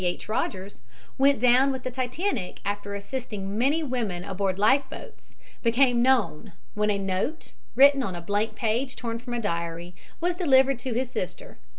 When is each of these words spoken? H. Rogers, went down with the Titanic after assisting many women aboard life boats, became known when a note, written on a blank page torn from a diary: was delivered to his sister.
H. 0.03 0.27
Rogers, 0.27 0.79
went 1.19 1.39
down 1.39 1.71
with 1.71 1.83
the 1.83 1.91
Titanic 1.91 2.59
after 2.65 2.95
assisting 2.95 3.55
many 3.55 3.83
women 3.83 4.23
aboard 4.23 4.57
life 4.57 4.89
boats, 4.89 5.35
became 5.61 6.01
known 6.01 6.53
when 6.73 6.89
a 6.89 6.97
note, 6.97 7.51
written 7.75 8.01
on 8.01 8.15
a 8.15 8.21
blank 8.21 8.55
page 8.55 8.95
torn 8.95 9.19
from 9.19 9.35
a 9.35 9.39
diary: 9.39 9.95
was 10.19 10.37
delivered 10.37 10.79
to 10.79 10.93
his 10.95 11.11
sister. 11.11 11.59